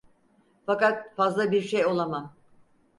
[0.65, 2.33] Fakat fazla bir şey olamam.